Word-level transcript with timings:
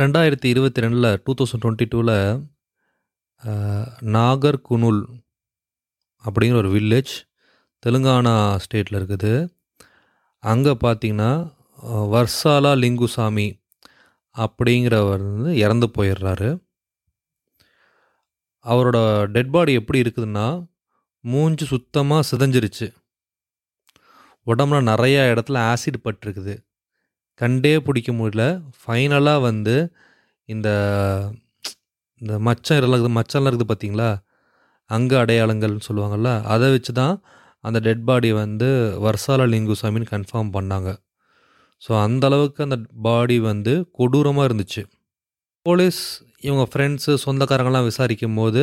ரெண்டாயிரத்தி 0.00 0.48
இருபத்தி 0.52 0.82
ரெண்டில் 0.84 1.08
டூ 1.26 1.32
தௌசண்ட் 1.38 1.62
டுவெண்ட்டி 1.64 1.86
டூவில் 1.92 2.16
நாகர்குனுல் 4.16 5.00
அப்படிங்கிற 6.24 6.56
ஒரு 6.62 6.70
வில்லேஜ் 6.74 7.12
தெலுங்கானா 7.82 8.34
ஸ்டேட்டில் 8.64 8.98
இருக்குது. 8.98 9.32
அங்கே 10.52 10.74
பார்த்தீங்கன்னா 10.84 11.30
வர்சாலா 12.14 12.72
லிங்குசாமி 12.82 13.48
அப்படிங்கிறவர் 14.44 15.24
வந்து 15.30 15.54
இறந்து 15.64 15.88
போயிடுறாரு. 15.96 16.50
அவரோட 18.72 18.98
டெட் 19.36 19.52
பாடி 19.56 19.74
எப்படி 19.80 20.00
இருக்குதுன்னா 20.04 20.46
மூஞ்சி 21.32 21.66
சுத்தமாக 21.74 22.28
சிதஞ்சிருச்சு. 22.30 22.88
உடம்புல 24.52 24.84
நிறையா 24.92 25.22
இடத்துல 25.32 25.58
ஆசிட் 25.72 26.04
பட்டிருக்குது. 26.06 26.54
கண்டே 27.40 27.72
பிடிக்க 27.86 28.10
முடியல. 28.18 28.44
ஃபைனலாக 28.80 29.44
வந்து 29.48 29.76
இந்த 30.48 30.68
இந்த 32.20 32.34
மச்சம் 32.48 32.78
இருக்குது 32.80 33.16
மச்சம்லாம் 33.18 33.50
இருக்குது 33.52 33.70
பார்த்தீங்களா? 33.72 34.10
அங்கே 34.90 35.16
அடையாளங்கள்னு 35.22 35.86
சொல்லுவாங்கள்ல 35.88 36.30
அதை 36.54 36.66
வச்சு 36.74 36.92
தான் 37.00 37.14
அந்த 37.64 37.78
டெட் 37.86 38.04
பாடி 38.08 38.30
வந்து 38.44 38.68
வர்சால 39.06 39.46
லிங்குசாமின்னு 39.54 40.12
கன்ஃபார்ம் 40.14 40.50
பண்ணாங்க. 40.56 40.90
ஸோ 41.82 41.90
அந்த 42.06 42.24
அளவுக்கு 42.30 42.60
அந்த 42.66 42.76
பாடி 43.06 43.36
வந்து 43.50 43.72
கொடூரமாக 43.98 44.46
இருந்துச்சு. 44.48 44.82
போலீஸ் 45.66 46.00
இவங்க 46.46 46.64
ஃப்ரெண்ட்ஸு 46.72 47.12
சொந்தக்காரங்களாம் 47.24 47.88
விசாரிக்கும் 47.90 48.38
போது 48.40 48.62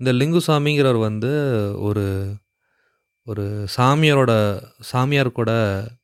இந்த 0.00 0.10
லிங்குசாமிங்கிறவர் 0.20 1.00
வந்து 1.08 1.30
ஒரு 1.88 2.04
ஒரு 3.26 3.44
சாமியாரோட 3.76 4.32
சாமியார் 4.90 5.30
கூட 5.38 5.52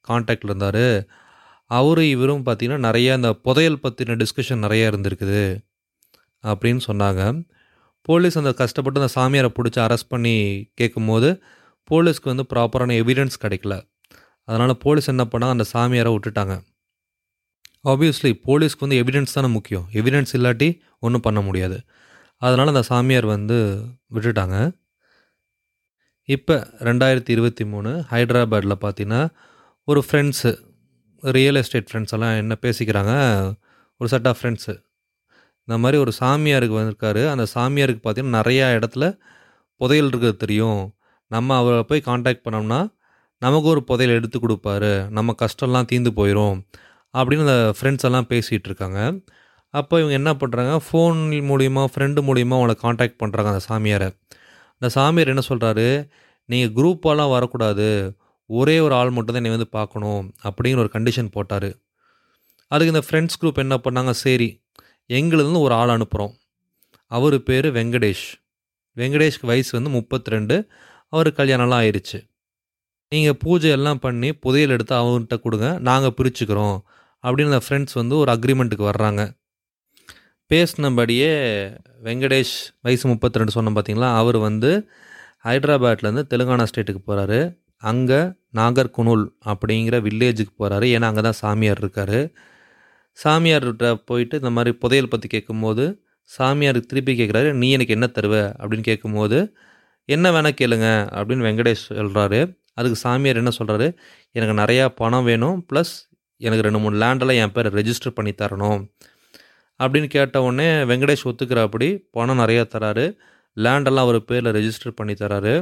காண்டாக்டில் 0.09 0.51
இருந்தார். 0.51 0.85
அவரும் 1.79 2.11
இவரும் 2.15 2.45
பார்த்தீங்கன்னா 2.47 2.85
நிறைய 2.87 3.09
அந்த 3.19 3.31
புதையல் 3.47 3.83
பற்றின 3.85 4.17
டிஸ்கஷன் 4.23 4.65
நிறையா 4.67 4.87
இருந்திருக்குது 4.91 5.45
அப்படின்னு 6.51 6.83
சொன்னாங்க. 6.89 7.23
போலீஸ் 8.09 8.39
அந்த 8.41 8.53
கஷ்டப்பட்டு 8.61 9.01
அந்த 9.01 9.13
சாமியாரை 9.17 9.51
பிடிச்சி 9.57 9.79
அரெஸ்ட் 9.85 10.13
பண்ணி 10.15 10.37
கேட்கும்போது 10.81 11.29
போலீஸ்க்கு 11.91 12.31
வந்து 12.33 12.45
ப்ராப்பரான 12.53 12.95
எவிடன்ஸ் 13.03 13.43
கிடைக்கல. 13.45 13.75
அதனால் 14.49 14.75
போலீஸ் 14.85 15.11
என்ன 15.13 15.25
பண்ணால் 15.33 15.55
அந்த 15.55 15.67
சாமியாரை 15.73 16.11
விட்டுட்டாங்க. 16.15 16.55
ஆப்வியஸ்லி 17.93 18.31
போலீஸ்க்கு 18.47 18.85
வந்து 18.85 18.99
எவிடன்ஸ் 19.03 19.37
தானே 19.37 19.49
முக்கியம். 19.57 19.87
எவிடன்ஸ் 20.01 20.33
இல்லாட்டி 20.39 20.69
ஒன்றும் 21.07 21.25
பண்ண 21.27 21.41
முடியாது. 21.49 21.79
அதனால் 22.43 22.73
அந்த 22.73 22.83
சாமியார் 22.91 23.27
வந்து 23.35 23.59
விட்டுட்டாங்க. 24.15 24.57
இப்போ 26.29 26.57
ரெண்டாயிரத்தி 26.89 27.33
இருபத்தி 27.35 27.65
மூணு 27.73 27.91
ஹைதராபாத்தில் 28.13 28.83
பார்த்தீங்கன்னா 28.85 29.23
ஒரு 29.89 30.01
ஃப்ரெண்ட்ஸு 30.07 30.53
ரியல் 31.33 31.55
எஸ்டேட் 31.55 31.89
ஃப்ரெண்ட்ஸ் 31.93 32.13
எல்லாம் 32.13 32.37
என்ன 32.37 32.57
பேசிக்கிறாங்க? 32.63 33.13
ஒரு 33.97 34.09
செட் 34.09 34.27
ஆஃப் 34.27 34.39
ஃப்ரெண்ட்ஸு 34.43 34.75
இந்த 35.69 35.79
மாதிரி 35.79 36.01
ஒரு 36.01 36.13
சாமியாருக்கு 36.21 36.79
வந்திருக்காரு. 36.81 37.31
அந்த 37.31 37.47
சாமியாருக்கு 37.55 38.03
பார்த்தீங்கன்னா 38.05 38.39
நிறையா 38.41 38.67
இடத்துல 38.79 39.19
புதையல் 39.77 40.07
இருக்கிறது 40.07 40.37
தெரியும். 40.37 40.95
நம்ம 41.27 41.57
அவரை 41.57 41.83
போய் 41.83 42.01
காண்டாக்ட் 42.01 42.47
பண்ணோம்னா 42.49 42.93
நமக்கு 43.39 43.69
ஒரு 43.69 43.85
புதையல் 43.85 44.17
எடுத்து 44.17 44.39
கொடுப்பாரு. 44.39 45.11
நம்ம 45.11 45.35
கஷ்டம்லாம் 45.43 45.85
தீர்ந்து 45.85 46.11
போயிடும் 46.11 46.57
அப்படின்னு 47.15 47.45
அந்த 47.47 47.75
ஃப்ரெண்ட்ஸ் 47.81 48.03
எல்லாம் 48.03 48.27
பேசிகிட்டு 48.29 48.69
இருக்காங்க. 48.71 49.21
அப்போ 49.71 49.99
இவங்க 49.99 50.15
என்ன 50.15 50.33
பண்ணுறாங்க 50.33 50.81
ஃபோன் 50.89 51.19
மூலிமா 51.51 51.85
ஃப்ரெண்டு 51.95 52.21
மூலிமா 52.29 52.55
அவங்கள 52.59 52.75
காண்டாக்ட் 52.75 53.21
பண்ணுறாங்க 53.23 53.51
அந்த 53.53 53.65
சாமியாரை. 53.69 54.09
அந்த 54.73 54.89
சாமியார் 54.89 55.29
என்ன 55.29 55.43
சொல்கிறாரு 55.49 56.09
நீங்கள் 56.45 56.85
குரூப்பாலாம் 56.85 57.31
வரக்கூடாது. 57.31 58.17
ஒரே 58.51 58.77
ஒரு 58.87 58.95
ஆள் 59.01 59.13
மட்டும் 59.17 59.35
தான் 59.35 59.43
என்னை 59.43 59.53
வந்து 59.57 59.69
பார்க்கணும் 59.79 60.25
அப்படிங்கிற 60.49 60.83
ஒரு 60.85 60.91
கண்டிஷன் 60.97 61.35
போட்டார். 61.37 61.71
அதுக்கு 62.71 62.93
இந்த 62.95 63.03
ஃப்ரெண்ட்ஸ் 63.07 63.39
குரூப் 63.41 63.63
என்ன 63.65 63.77
பண்ணாங்க? 63.85 64.13
சரி 64.25 64.49
எங்களுதுன்னு 65.11 65.65
ஒரு 65.67 65.75
ஆள் 65.81 65.95
அனுப்புகிறோம் 65.97 66.35
அவர் 67.11 67.37
பேர் 67.49 67.69
வெங்கடேஷ். 67.79 68.27
வெங்கடேஷ்க்கு 68.97 69.51
வயசு 69.53 69.71
வந்து 69.77 69.91
முப்பத்தி 69.97 70.33
ரெண்டு 70.35 70.57
அவர் 71.15 71.29
கல்யாணம்லாம் 71.39 71.83
ஆயிடுச்சு 71.85 72.19
நீங்கள் 73.13 73.39
பூஜை 73.43 73.71
எல்லாம் 73.77 74.03
பண்ணி 74.05 74.29
புதையல் 74.45 74.75
எடுத்து 74.77 74.95
அவர்கிட்ட 75.01 75.37
கொடுங்க 75.45 75.69
நாங்கள் 75.89 76.15
பிரிச்சுக்கிறோம் 76.19 76.77
அப்படின்னு 77.25 77.53
அந்த 77.53 77.63
ஃப்ரெண்ட்ஸ் 77.67 77.97
வந்து 78.01 78.15
ஒரு 78.23 78.31
அக்ரிமெண்ட்டுக்கு 78.35 78.85
வர்றாங்க. 78.91 79.23
பேசினபடியே 80.51 81.31
வெங்கடேஷ் 82.07 82.57
வயசு 82.87 83.05
முப்பத்தி 83.13 83.41
ரெண்டு 83.41 83.55
சொன்னோம் 83.57 83.77
பார்த்தீங்களா 83.77 84.09
அவர் 84.21 84.39
வந்து 84.49 84.71
ஹைதராபாத்லேருந்து 85.47 86.25
தெலுங்கானா 86.33 86.67
ஸ்டேட்டுக்கு 86.71 87.03
போகிறாரு 87.07 87.39
அங்கே 87.91 88.21
நாகர்குனுல் 88.59 89.25
அப்படிங்கிற 89.51 89.97
வில்லேஜுக்கு 90.07 90.53
போகிறாரு 90.61 90.87
ஏன்னா 90.95 91.09
அங்கே 91.11 91.23
தான் 91.27 91.41
சாமியார் 91.43 91.81
இருக்கார். 91.81 92.19
சாமியார்கிட்ட 93.19 93.89
போயிட்டு 94.09 94.35
இந்த 94.41 94.51
மாதிரி 94.57 94.73
புதையல் 94.83 95.09
பற்றி 95.09 95.29
கேட்கும்போது 95.29 95.85
சாமியாருக்கு 96.31 96.91
திருப்பி 96.91 97.13
கேட்குறாரு 97.21 97.49
நீ 97.61 97.69
எனக்கு 97.71 97.97
என்ன 97.97 98.07
தருவ? 98.17 98.35
அப்படின்னு 98.61 98.87
கேட்கும்போது 98.91 99.39
என்ன 100.09 100.31
வேணால் 100.35 100.59
கேளுங்க 100.61 100.89
அப்படின்னு 101.19 101.47
வெங்கடேஷ் 101.49 101.85
சொல்கிறாரு 102.01 102.41
அதுக்கு 102.79 102.99
சாமியார் 103.05 103.41
என்ன 103.43 103.53
சொல்கிறாரு 103.59 103.87
எனக்கு 104.37 104.55
நிறையா 104.63 104.85
பணம் 105.01 105.27
வேணும் 105.31 105.59
ப்ளஸ் 105.73 105.93
எனக்கு 106.41 106.65
ரெண்டு 106.67 106.81
மூணு 106.85 106.97
லேண்டெல்லாம் 107.03 107.41
என் 107.43 107.53
பேர் 107.53 107.69
ரெஜிஸ்டர் 107.75 108.17
பண்ணி 108.19 108.33
தரணும். 108.43 108.81
அப்படின்னு 109.81 110.09
கேட்ட 110.09 110.43
உடனே 110.43 110.69
வெங்கடேஷ் 110.91 111.29
ஒத்துக்கிறாப்படி 111.31 111.89
பணம் 112.11 112.41
நிறையா 112.41 112.65
தராரு. 112.75 113.07
லேண்டெல்லாம் 113.57 114.07
அவர் 114.07 114.19
பேரில் 114.25 114.55
ரெஜிஸ்டர் 114.59 114.99
பண்ணி 114.99 115.15
தராரு. 115.23 115.55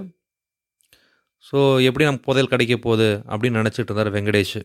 ஸோ 1.50 1.84
எப்படி 1.84 2.04
நம்ம 2.04 2.20
புதையல் 2.20 2.48
கிடைக்க 2.48 2.76
போகுது 2.76 3.22
அப்படின்னு 3.28 3.60
நினச்சிட்டு 3.60 3.90
இருந்தார் 3.90 4.10
வெங்கடேஷ். 4.12 4.60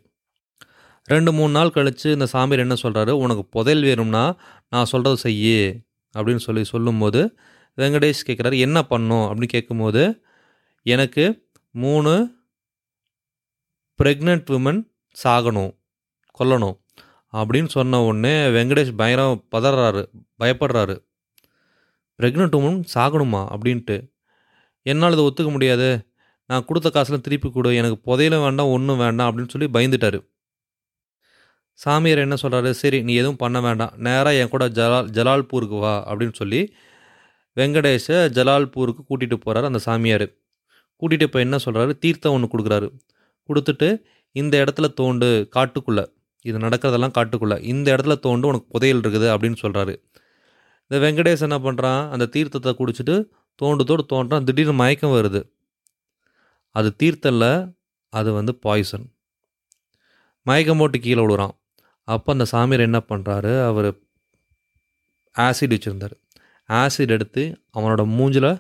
ரெண்டு 1.03 1.31
மூணு 1.31 1.51
நாள் 1.51 1.71
கழித்து 1.71 2.11
இந்த 2.11 2.25
சாமியார் 2.25 2.63
என்ன 2.63 2.75
சொல்கிறாரு 2.83 3.09
உனக்கு 3.09 3.45
புதையல் 3.45 3.83
வேணும்னா 3.83 4.35
நான் 4.69 4.85
சொல்கிறது 4.85 5.17
செய்யு 5.23 5.85
அப்படின்னு 6.15 6.35
சொல்லி 6.35 6.63
சொல்லும்போது 6.63 7.37
வெங்கடேஷ் 7.77 8.27
கேட்குறாரு 8.27 8.57
என்ன 8.57 8.83
பண்ணும்? 8.83 9.25
அப்படின்னு 9.29 9.47
கேட்கும்போது 9.47 10.23
எனக்கு 10.85 11.51
மூணு 11.71 12.13
ப்ரெக்னென்ட் 13.99 14.49
உமன் 14.57 14.81
சாகணும் 15.23 15.71
கொல்லணும் 16.39 16.77
அப்படின்னு 17.33 17.65
சொன்ன 17.65 18.01
உடனே 18.03 18.35
வெங்கடேஷ் 18.47 18.91
பயங்கரம் 18.95 19.47
பதறாரு 19.55 20.03
பயப்படுறாரு. 20.39 20.95
Pregnant 22.19 22.57
woman 22.59 22.83
சாகணுமா? 22.93 23.41
அப்படின்ட்டு. 23.53 23.97
என்னால் 24.81 25.11
இதை 25.11 25.23
ஒத்துக்க 25.25 25.51
முடியாது. 25.51 25.89
நான் 26.49 26.65
கொடுத்த 26.67 26.89
காசுலாம் 26.95 27.23
திருப்பி 27.27 27.49
கொடு 27.51 27.69
எனக்கு 27.79 27.97
புதையலும் 28.07 28.43
வேண்டாம் 28.45 28.73
ஒன்றும் 28.75 29.01
வேண்டாம் 29.03 29.29
அப்படின்னு 29.29 29.53
சொல்லி 29.53 29.67
பயந்துட்டாரு. 29.77 30.19
சாமியார் 31.79 32.21
என்ன 32.25 32.35
சொல்கிறாரு 32.43 32.69
சரி 32.81 32.99
நீ 33.07 33.13
எதுவும் 33.21 33.39
பண்ண 33.41 33.57
வேண்டாம். 33.65 33.93
நேராக 34.05 34.39
என் 34.41 34.51
கூட 34.53 34.65
ஜலால் 34.77 35.09
ஜலால்பூருக்கு 35.17 35.79
வா 35.83 35.95
அப்படின்னு 36.09 36.35
சொல்லி 36.41 36.61
வெங்கடேஷை 37.57 38.17
ஜலால்பூருக்கு 38.37 39.01
கூட்டிகிட்டு 39.09 39.37
போகிறாரு 39.45 39.69
அந்த 39.71 39.81
சாமியார். 39.87 40.25
கூட்டிகிட்டு 41.01 41.27
போய் 41.33 41.45
என்ன 41.47 41.57
சொல்கிறாரு 41.65 41.93
தீர்த்தம் 42.03 42.35
ஒன்று 42.35 42.51
கொடுக்குறாரு. 42.53 42.87
கொடுத்துட்டு 43.49 43.89
இந்த 44.35 44.53
இடத்துல 44.63 44.87
தோண்டு 44.99 45.27
காட்டுக்குள்ளே 45.55 46.05
இது 46.45 46.57
நடக்கிறதெல்லாம் 46.65 47.15
காட்டுக்குள்ளே 47.17 47.57
இந்த 47.71 47.87
இடத்துல 47.95 48.15
தோண்டு 48.25 48.49
உனக்கு 48.51 48.67
புதையல் 48.75 49.01
இருக்குது 49.03 49.27
அப்படின்னு 49.33 49.57
சொல்கிறாரு 49.63 49.93
இந்த 50.87 50.97
வெங்கடேஷ் 51.03 51.45
என்ன 51.47 51.57
பண்ணுறான் 51.67 52.01
அந்த 52.15 52.25
தீர்த்தத்தை 52.35 52.73
குடிச்சிட்டு 52.81 53.15
தோண்டு 53.61 53.83
தோடு 53.89 54.03
தோன்றான். 54.13 54.45
திடீர்னு 54.49 54.75
மயக்கம் 54.81 55.15
வருது. 55.17 55.41
அது 56.71 56.95
தீர்த்தல்ல 57.03 57.75
அது 58.09 58.33
வந்து 58.33 58.55
பாய்சன் 58.55 59.15
மயக்கம் 60.41 60.77
போட்டு 60.77 60.99
கீழே 60.99 61.21
விழுறான். 61.21 61.55
அப்போ 62.03 62.31
அந்த 62.31 62.45
சாமியார் 62.45 62.79
என்ன 62.79 63.01
பண்ணுறாரு 63.09 63.65
அவர் 63.65 63.89
ஆசிட் 65.35 65.73
வச்சுருந்தார். 65.75 66.15
ஆசிட் 66.69 67.07
எடுத்து 67.07 67.63
அவனோட 67.73 68.01
மூஞ்சில் 68.17 68.51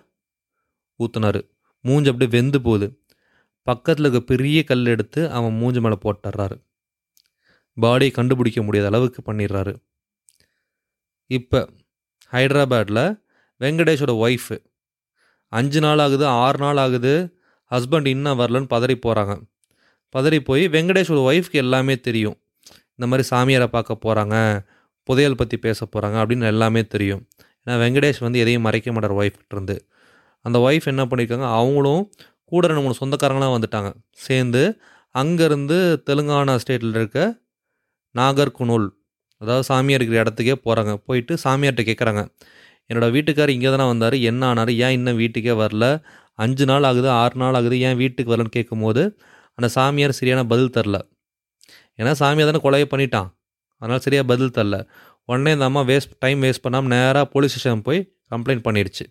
ஊற்றுனாரு 0.99 1.41
மூஞ்சி 1.81 2.09
அப்படியே 2.09 2.39
வெந்து 2.39 2.61
போகுது. 2.61 2.87
பக்கத்தில் 3.61 4.05
இருக்க 4.05 4.21
பெரிய 4.25 4.63
கல் 4.63 4.85
எடுத்து 4.85 5.31
அவன் 5.31 5.57
மூஞ்சி 5.57 5.79
மேலே 5.79 5.97
போட்டுறாரு. 6.03 6.57
பாடியை 7.77 8.11
கண்டுபிடிக்க 8.11 8.61
முடியாத 8.63 8.89
அளவுக்கு 8.89 9.33
பண்ணிடுறாரு. 9.33 9.73
இப்போ 11.25 11.69
ஹைதராபாத்தில் 12.31 13.21
வெங்கடேஷோட 13.59 14.13
ஒய்ஃபு 14.25 14.57
அஞ்சு 15.47 15.79
நாள் 15.79 15.99
ஆகுது 15.99 16.25
ஆறு 16.25 16.57
நாள் 16.57 16.77
ஆகுது. 16.77 17.36
ஹஸ்பண்ட் 17.71 18.07
இன்னும் 18.13 18.39
வரலன்னு 18.41 18.69
பதறி 18.73 18.95
போகிறாங்க 19.05 19.33
பதறி 20.15 20.39
போய் 20.49 20.63
வெங்கடேஷோட 20.75 21.21
ஒய்ஃப்க்கு 21.29 21.57
எல்லாமே 21.63 21.95
தெரியும். 22.07 22.37
இந்த 22.95 23.05
மாதிரி 23.11 23.23
சாமியாரை 23.31 23.67
பார்க்க 23.75 24.03
போகிறாங்க 24.05 24.35
புதையல் 25.09 25.39
பற்றி 25.41 25.57
பேச 25.65 25.79
போகிறாங்க 25.85 26.17
அப்படின்னு 26.21 26.45
எல்லாமே 26.53 26.81
தெரியும். 26.93 27.21
ஏன்னா 27.63 27.75
வெங்கடேஷ் 27.83 28.21
வந்து 28.25 28.41
எதையும் 28.43 28.65
மறைக்க 28.67 28.91
மாட்டார் 28.95 29.15
ஒய்ஃப்கிட்டருந்து 29.19 29.75
அந்த 30.45 30.57
ஒய்ஃப் 30.67 30.87
என்ன 30.93 31.03
பண்ணியிருக்காங்க 31.09 31.47
அவங்களும் 31.59 32.03
கூட 32.51 32.67
ரெண்டு 32.69 32.83
மூணு 32.83 32.99
சொந்தக்காரங்களாம் 33.01 33.55
வந்துட்டாங்க. 33.55 33.89
சேர்ந்து 34.25 34.61
அங்கேருந்து 35.15 35.77
தெலுங்கானா 36.07 36.55
ஸ்டேட்டில் 36.63 36.97
இருக்க 36.99 37.19
நாகர்குனூல் 38.15 38.87
அதாவது 39.41 39.65
சாமியார் 39.69 40.01
இருக்கிற 40.01 40.21
இடத்துக்கே 40.23 40.55
போகிறாங்க 40.65 40.93
போயிட்டு 41.07 41.33
சாமியார்கிட்ட 41.43 41.83
கேட்குறாங்க 41.89 42.21
என்னோடய 42.89 43.13
வீட்டுக்கார் 43.15 43.51
இங்கே 43.55 43.69
தானே 43.73 43.85
வந்தார் 43.91 44.15
என்ன 44.29 44.41
ஆனார் 44.47 44.71
ஏன் 44.85 44.95
இன்னும் 44.97 45.19
வீட்டுக்கே 45.21 45.53
வரல 45.63 45.85
அஞ்சு 46.43 46.65
நாள் 46.69 46.87
ஆகுது 46.89 47.09
ஆறு 47.21 47.35
நாள் 47.41 47.57
ஆகுது 47.59 47.75
ஏன் 47.87 47.99
வீட்டுக்கு 48.01 48.31
வரலன்னு 48.33 48.55
கேட்கும்போது 48.57 49.03
அந்த 49.57 49.67
சாமியார் 49.75 50.17
சரியான 50.19 50.41
பதில் 50.51 50.73
தரல. 50.77 50.97
ஏன்னா 51.99 52.11
சாமியார் 52.21 52.49
தானே 52.51 52.61
கொலையை 52.65 52.87
பண்ணிட்டான். 52.93 53.29
அதனால் 53.81 54.03
சரியாக 54.05 54.27
பதில் 54.31 54.55
தரல. 54.57 54.77
உடனே 55.29 55.51
இந்த 55.51 55.65
அம்மா 55.65 55.81
வேஸ்ட் 55.81 56.13
டைம் 56.19 56.41
வேஸ்ட் 56.43 56.63
பண்ணாமல் 56.65 56.91
நேராக 56.97 57.25
போலீஸ் 57.25 57.53
ஸ்டேஷன் 57.53 57.81
போய் 57.81 57.99
கம்ப்ளைண்ட் 58.31 58.63
பண்ணிடுச்சு. 58.67 59.05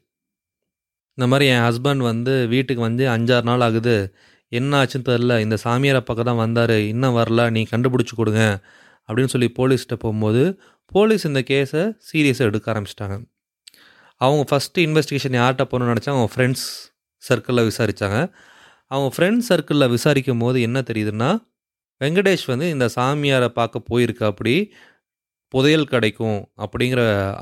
இந்த 1.18 1.26
மாதிரி 1.32 1.46
என் 1.50 1.64
ஹஸ்பண்ட் 1.68 2.02
வந்து 2.10 2.32
வீட்டுக்கு 2.48 2.82
வந்து 2.82 3.04
அஞ்சாறு 3.06 3.42
நாள் 3.42 3.64
ஆகுது. 3.66 3.96
என்ன 4.52 4.72
ஆச்சுன்னு 4.82 5.08
தெரில 5.10 5.40
இந்த 5.40 5.56
சாமியாரை 5.64 6.00
பக்கம் 6.00 6.28
தான் 6.30 6.42
வந்தார். 6.44 6.76
இன்னும் 6.92 7.16
வரல. 7.16 7.50
நீ 7.50 7.62
கண்டுபிடிச்சி 7.70 8.14
கொடுங்க. 8.16 8.42
அப்படின்னு 9.08 9.32
சொல்லி 9.34 9.48
போலீஸ்கிட்ட 9.58 9.96
போகும்போது 9.98 10.42
போலீஸ் 10.92 11.24
இந்த 11.26 11.40
கேஸை 11.50 11.82
சீரியஸாக 12.08 12.48
எடுக்க 12.50 12.66
ஆரம்பிச்சிட்டாங்க. 12.72 13.16
அவங்க 14.20 14.42
ஃபஸ்ட்டு 14.50 14.82
இன்வெஸ்டிகேஷன் 14.86 15.38
யார்கிட்ட 15.40 15.64
போகணும்னு 15.70 15.92
நினச்சா 15.92 16.12
அவங்க 16.14 16.28
ஃப்ரெண்ட்ஸ் 16.34 16.66
சர்க்கிளில் 17.22 17.68
விசாரித்தாங்க 17.70 18.18
அவங்க 18.90 19.08
ஃப்ரெண்ட்ஸ் 19.16 19.48
சர்க்கிளில் 19.48 19.88
விசாரிக்கும் 19.88 20.38
போது 20.38 20.58
என்ன 20.60 20.78
தெரியுதுன்னா 20.80 21.30
வெங்கடேஷ் 22.00 22.46
வந்து 22.46 22.66
இந்த 22.70 22.86
சாமியாரை 22.96 23.48
பார்க்க 23.48 23.82
போயிருக்கா 23.90 24.24
அப்படி 24.24 24.54
புதையல் 25.48 25.86
கிடைக்கும் 25.86 26.38
அப்படிங்கிற 26.56 27.00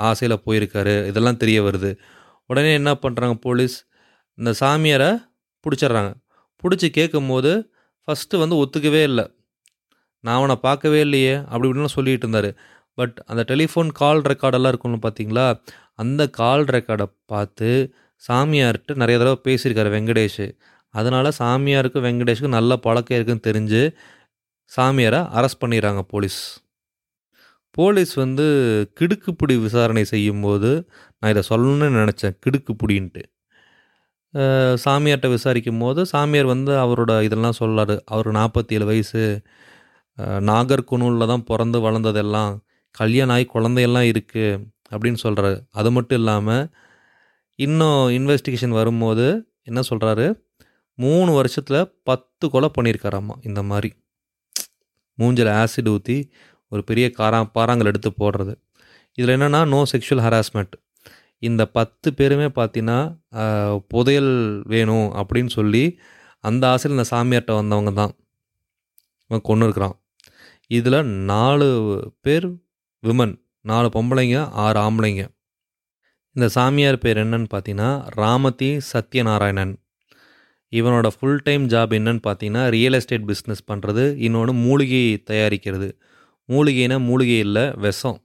ஆசையில் 0.08 0.42
போயிருக்காரு. 0.46 0.94
இதெல்லாம் 1.06 1.36
தெரிய 1.36 1.62
வருது. 1.62 1.90
உடனே 2.46 2.72
என்ன 2.72 2.90
பண்ணுறாங்க 3.02 3.34
போலீஸ் 3.34 3.76
இந்த 4.38 4.50
சாமியாரை 4.60 5.10
பிடிச்சிட்றாங்க. 5.64 6.12
பிடிச்சி 6.62 6.88
கேட்கும் 6.90 7.28
போது 7.28 7.52
ஃபஸ்ட்டு 8.08 8.40
வந்து 8.42 8.56
ஒத்துக்கவே 8.62 9.02
இல்லை. 9.02 9.24
நான் 10.24 10.36
அவனை 10.36 10.56
பார்க்கவே 10.56 11.00
இல்லையே 11.00 11.34
அப்படி 11.34 11.68
இப்படின்னு 11.68 11.96
சொல்லிட்டு 11.96 12.26
இருந்தார். 12.28 12.50
பட் 12.98 13.16
அந்த 13.26 13.42
டெலிஃபோன் 13.54 13.90
கால் 13.92 14.20
ரெக்கார்டெல்லாம் 14.20 14.72
இருக்கும்னு 14.72 15.04
பார்த்தீங்களா 15.06 15.46
அந்த 15.94 16.22
கால் 16.40 16.64
ரெக்கார்டை 16.64 17.06
பார்த்து 17.26 17.70
சாமியார்கிட்ட 18.28 18.94
நிறைய 18.94 19.18
தடவை 19.22 19.38
பேசியிருக்காரு 19.44 19.90
வெங்கடேஷ். 19.96 20.46
அதனால் 20.94 21.32
சாமியாருக்கும் 21.38 22.04
வெங்கடேஷுக்கும் 22.08 22.54
நல்ல 22.58 22.76
பழக்கம் 22.76 23.16
இருக்குன்னு 23.18 23.46
தெரிஞ்சு 23.48 23.82
சாமியாரை 24.72 25.20
அரெஸ்ட் 25.38 25.62
பண்ணிடுறாங்க 25.64 26.00
போலீஸ். 26.12 26.40
போலீஸ் 27.70 28.12
வந்து 28.14 28.46
கிடுக்குப்பிடி 29.00 29.54
விசாரணை 29.62 30.04
செய்யும்போது 30.04 30.70
நான் 31.20 31.30
இதை 31.30 31.42
சொல்லணும்னு 31.48 31.88
நினச்சேன் 32.00 32.36
கிடுக்குப்பிடின்ட்டு. 32.44 33.22
சாமியார்கிட்ட 34.84 35.28
விசாரிக்கும் 35.28 35.78
போது 35.78 36.06
சாமியார் 36.06 36.46
வந்து 36.46 36.72
அவரோட 36.84 37.22
இதெல்லாம் 37.22 37.58
சொல்லாரு. 37.60 37.96
அவர் 38.04 38.28
நாற்பத்தி 38.30 38.72
ஏழு 38.76 38.86
வயசு. 38.86 39.22
அஹ் 40.18 40.40
நாகர்குனூலில் 40.50 41.26
தான் 41.26 41.44
பிறந்து 41.44 41.78
வளர்ந்ததெல்லாம். 41.80 42.52
கல்யாணம் 42.94 43.34
ஆகி 43.34 43.44
குழந்தையெல்லாம் 43.44 44.08
இருக்குது 44.12 44.62
அப்படின்னு 44.92 45.20
சொல்கிறாரு 45.22 45.56
அது 45.70 45.90
மட்டும் 45.90 46.18
இல்லாமல் 46.18 46.64
இன்னும் 47.58 48.00
இன்வெஸ்டிகேஷன் 48.18 48.76
வரும்போது 48.78 49.26
என்ன 49.68 49.80
சொல்கிறாரு 49.90 50.26
மூணு 50.98 51.30
வருஷத்தில் 51.32 51.90
பத்து 52.08 52.44
கொலை 52.50 52.68
பண்ணியிருக்காராம்மா 52.76 53.34
இந்த 53.48 53.60
மாதிரி. 53.62 53.90
மூஞ்சில் 55.18 55.50
ஆசிட் 55.60 55.90
ஊற்றி 55.92 56.16
ஒரு 56.72 56.82
பெரிய 56.88 57.06
காரா 57.18 57.38
பாறாங்கல் 57.56 57.90
எடுத்து 57.90 58.10
போடுறது. 58.22 58.54
இதில் 59.18 59.34
என்னென்னா 59.36 59.60
நோ 59.74 59.80
செக்ஷுவல் 59.92 60.22
ஹராஸ்மெண்ட் 60.26 60.74
இந்த 61.42 61.62
பத்து 61.78 62.08
பேருமே 62.18 62.48
பார்த்தீங்கன்னா 62.58 62.98
புதையல் 63.92 64.32
வேணும் 64.72 65.08
அப்படின்னு 65.20 65.50
சொல்லி 65.58 65.84
அந்த 66.44 66.64
ஆசையில் 66.72 66.96
இந்த 66.96 67.06
சாமியார்கிட்ட 67.14 67.54
வந்தவங்க 67.60 67.92
தான். 68.00 68.12
இவன் 69.30 69.46
கொண்டு 69.48 69.64
இருக்கிறான். 69.66 69.96
இதில் 70.78 70.98
நாலு 71.32 71.68
பேர் 72.24 72.48
விமன் 73.02 73.34
நாலு 73.70 73.88
பொம்பளைங்க 73.96 74.38
ஆறு 74.64 74.78
ஆம்பளைங்க. 74.86 75.24
இந்த 76.36 76.46
சாமியார் 76.54 77.02
பேர் 77.02 77.18
என்னன்னு 77.22 77.48
பார்த்தீங்கன்னா 77.52 77.90
ராமதி 78.20 78.68
சத்யநாராயணன். 78.92 79.74
இவனோட 80.72 81.08
ஃபுல் 81.16 81.42
டைம் 81.42 81.64
ஜாப் 81.68 81.92
என்னன்னு 81.98 82.22
பார்த்தீங்கன்னா 82.26 82.62
ரியல் 82.74 82.96
எஸ்டேட் 82.98 83.28
பிஸ்னஸ் 83.30 83.62
பண்ணுறது 83.70 84.04
இன்னொன்று 84.26 84.52
மூலிகை 84.64 85.02
தயாரிக்கிறது. 85.30 85.88
மூலிகைனா 86.48 86.96
மூலிகை 87.08 87.38
இல்லை 87.46 87.64
விஷம். 87.84 88.18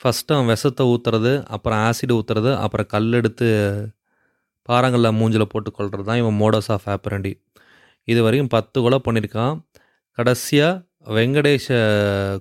ஃபஸ்ட்டு 0.00 0.34
அவன் 0.36 0.50
விஷத்தை 0.52 0.84
ஊற்றுறது 0.92 1.32
அப்புறம் 1.54 1.80
ஆசிட் 1.88 2.14
ஊற்றுறது 2.18 2.50
அப்புறம் 2.64 2.88
கல் 2.94 3.12
எடுத்து 3.12 3.46
பாறாங்கல்ல 4.68 5.08
மூஞ்சில் 5.18 5.50
போட்டு 5.52 5.70
கொள்வது 5.70 6.04
தான் 6.08 6.20
இவன் 6.22 6.38
மோடஸ் 6.42 6.70
ஆஃப் 6.74 6.88
ஆப்பரண்டி 6.94 7.32
இது 8.08 8.20
வரைக்கும் 8.22 8.52
பத்து 8.56 8.76
கொலை 8.84 8.98
பண்ணியிருக்கான் 9.06 9.54
கடைசியாக 10.18 10.74
வெங்கடேஷை 11.16 11.78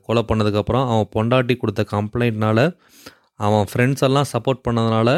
கொலை 0.07 0.23
பண்ணதுக்கப்புறம் 0.29 0.85
அவன் 0.91 1.09
பொண்டாட்டி 1.15 1.55
கொடுத்த 1.57 1.81
கம்ப்ளைண்ட்னால 1.95 2.59
அவன் 3.39 3.65
ஃப்ரெண்ட்ஸ் 3.71 4.05
எல்லாம் 4.07 4.29
சப்போர்ட் 4.33 4.65
பண்ணதுனால 4.65 5.09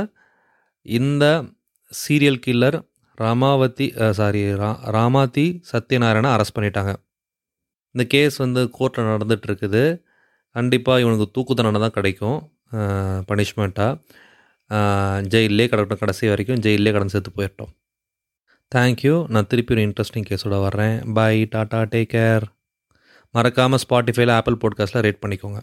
இந்த 0.86 1.26
சீரியல் 1.92 2.40
கில்லர் 2.46 2.78
ராமாவதி 3.18 3.88
சாரி 4.18 4.42
ரா 4.62 4.72
ராமாதி 4.96 5.46
சத்யநாராயணை 5.72 6.32
அரெஸ்ட் 6.36 6.56
பண்ணிட்டாங்க. 6.58 6.92
இந்த 7.96 8.04
கேஸ் 8.14 8.36
வந்து 8.44 8.62
கோர்ட்டில் 8.78 9.10
நடந்துட்டு 9.14 9.48
இருக்குது 9.50 9.84
கண்டிப்பாக 10.56 11.02
இவனுக்கு 11.04 11.28
தூக்கு 11.36 11.54
தண்டனை 11.58 11.80
தான் 11.86 11.96
கிடைக்கும். 11.98 12.40
பனிஷ்மெண்ட்டாக 13.30 13.94
ஜெயிலே 15.34 15.66
கிடக்கட்டும் 15.72 16.02
கடைசி 16.04 16.32
வரைக்கும் 16.32 16.62
ஜெயிலே 16.66 16.92
கடந்து 16.96 17.14
சேர்த்து 17.16 17.38
போயிட்டோம். 17.38 17.72
தேங்க்யூ 18.72 19.16
நான் 19.34 19.50
திருப்பி 19.52 19.74
ஒரு 19.76 19.84
இன்ட்ரெஸ்டிங் 19.88 20.28
கேஸோட 20.30 20.56
வர்றேன். 20.66 20.96
பை 21.18 21.36
டாட்டா 21.54 21.82
டேக் 21.94 22.12
கேர் 22.16 22.46
மறக்காமல் 23.36 23.82
ஸ்பாட்டிஃபைல 23.84 24.36
ஆப்பிள் 24.40 24.60
பாட்காஸ்ட்டில் 24.64 25.04
ரேட் 25.06 25.24
பண்ணிக்கோங்க. 25.24 25.60